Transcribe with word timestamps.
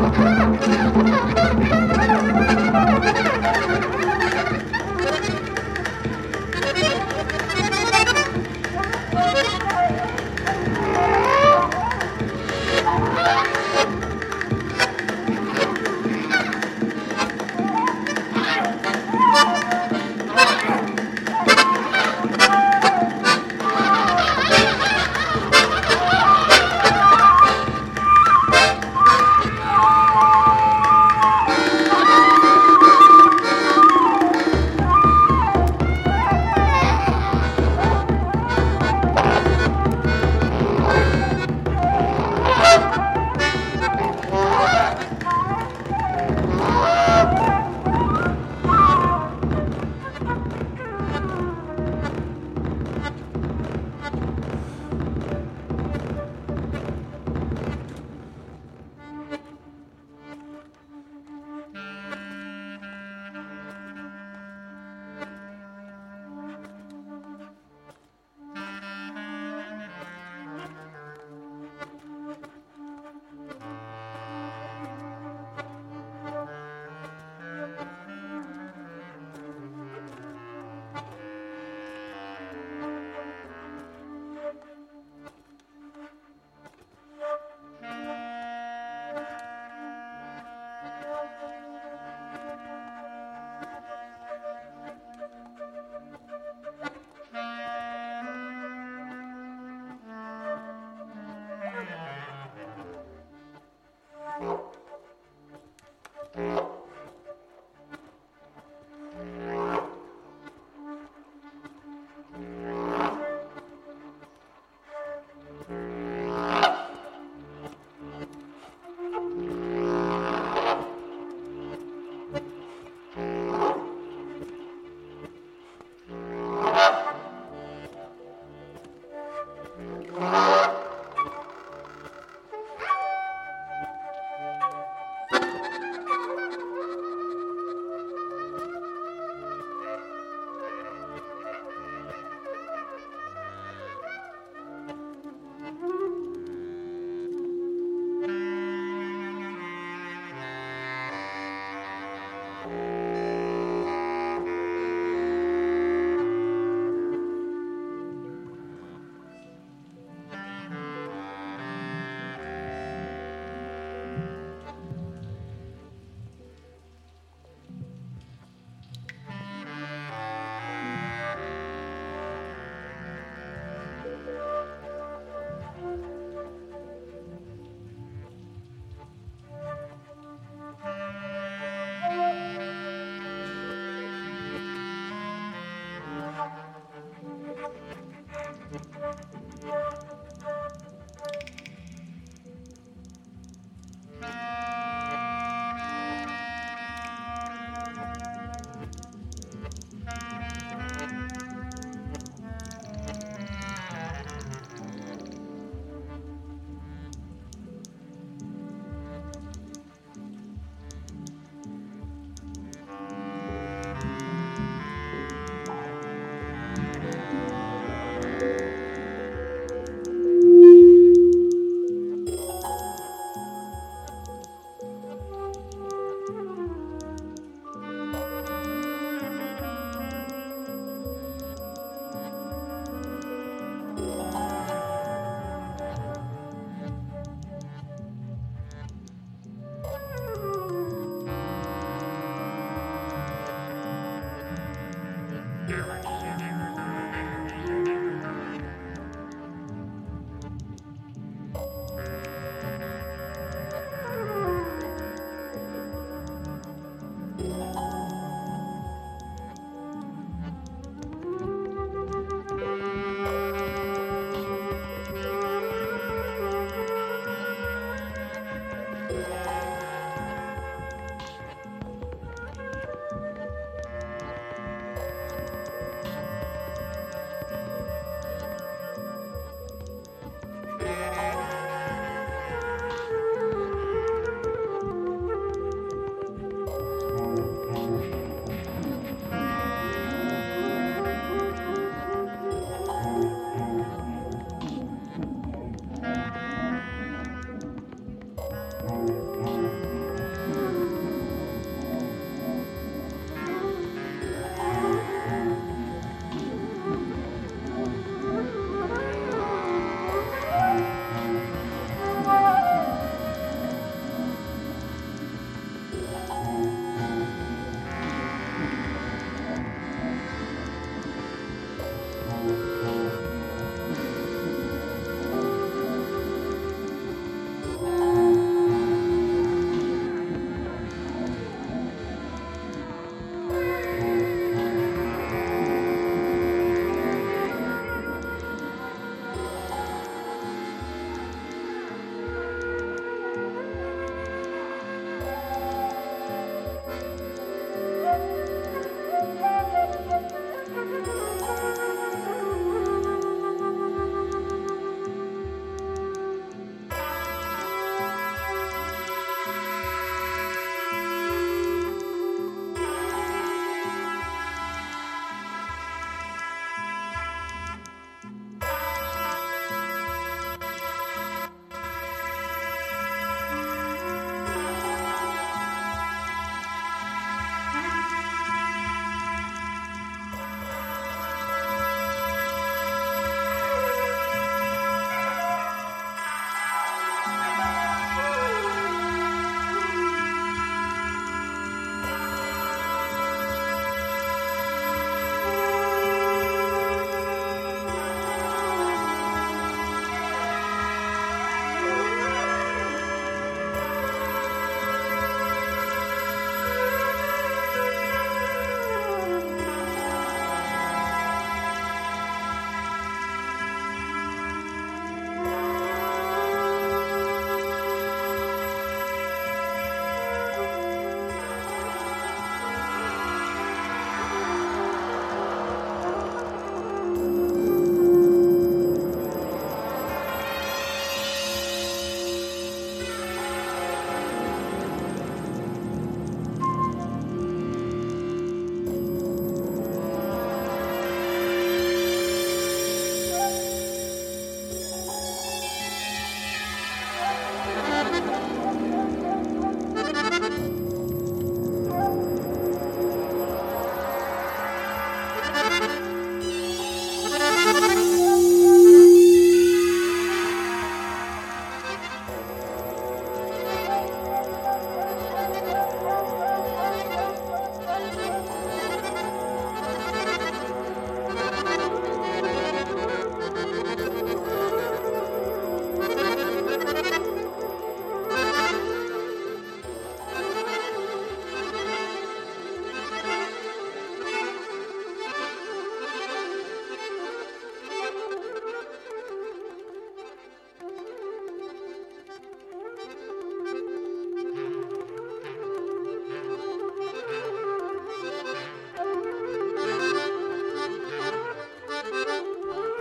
Ha 0.01 0.09
ha 0.09 0.24
ha! 0.25 0.40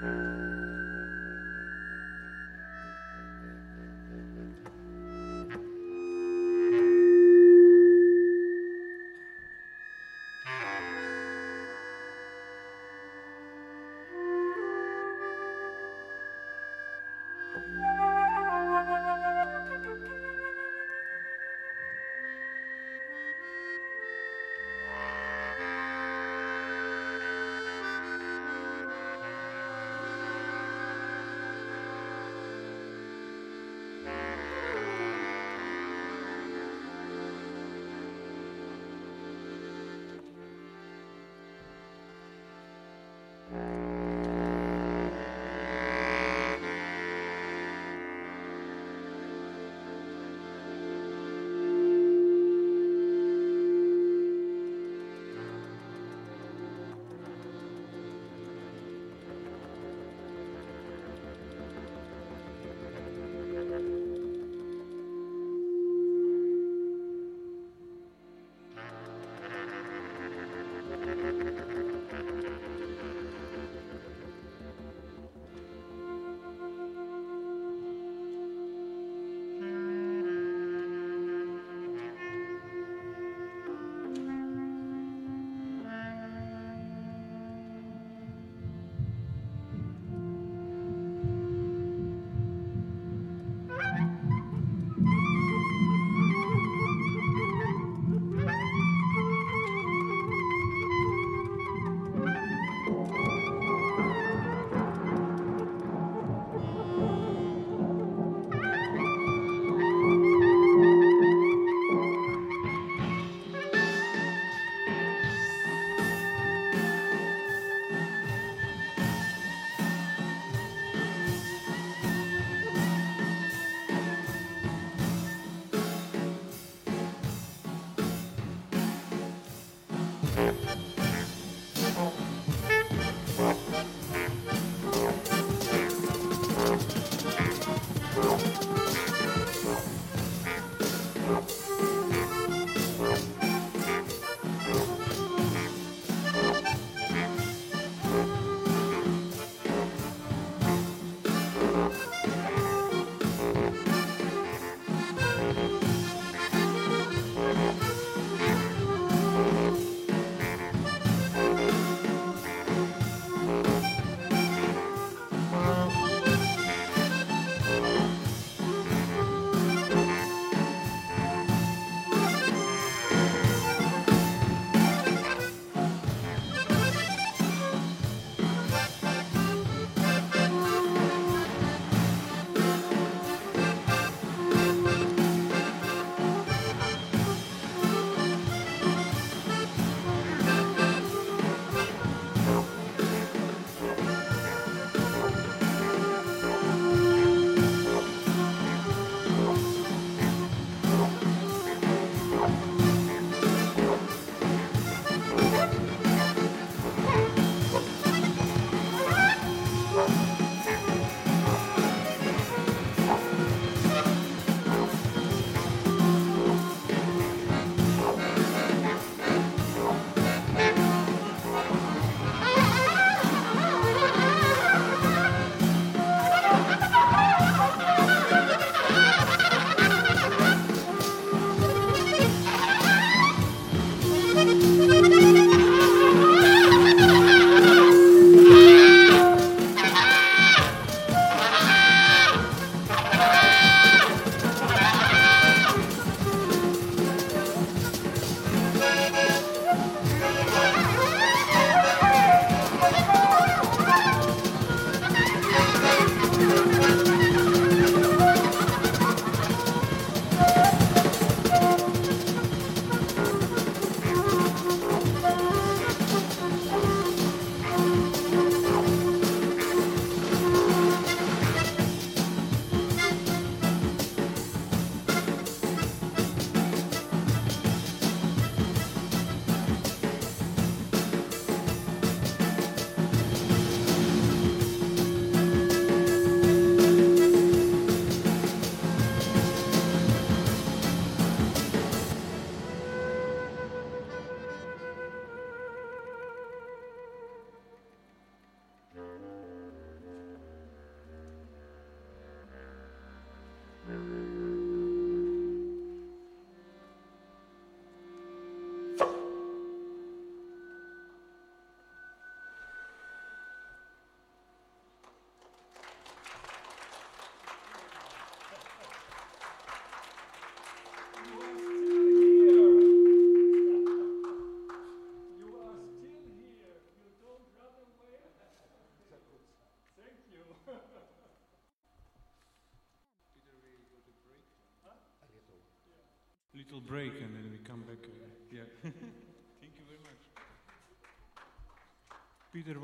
Música 0.00 0.57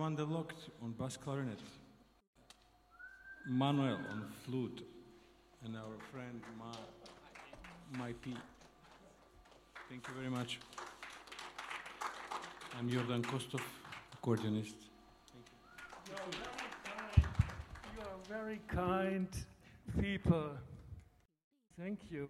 van 0.04 0.16
der 0.16 0.26
on 0.82 0.94
bass 0.94 1.16
clarinet. 1.16 1.64
Manuel 3.46 3.96
on 4.10 4.24
flute. 4.44 4.84
And 5.64 5.76
our 5.76 5.98
friend 6.12 6.42
Ma, 6.58 6.72
My 7.98 8.12
P. 8.12 8.36
Thank 9.88 10.06
you 10.08 10.14
very 10.14 10.28
much. 10.28 10.58
I'm 12.78 12.90
Jordan 12.90 13.22
Kostov, 13.22 13.62
accordionist. 14.14 14.76
Thank 15.32 15.48
You 16.06 16.14
are 16.14 16.32
very 16.36 16.68
kind. 16.84 17.26
You 17.96 18.02
are 18.02 18.20
very 18.28 18.60
kind 18.68 19.28
people. 19.98 20.50
Thank 21.78 21.98
you. 22.10 22.28